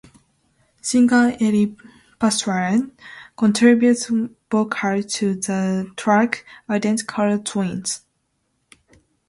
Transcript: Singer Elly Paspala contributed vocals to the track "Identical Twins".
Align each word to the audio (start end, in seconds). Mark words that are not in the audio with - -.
Singer 0.81 1.37
Elly 1.39 1.75
Paspala 2.19 2.89
contributed 3.37 4.33
vocals 4.49 5.05
to 5.13 5.35
the 5.35 5.91
track 5.95 6.43
"Identical 6.67 7.37
Twins". 7.37 8.01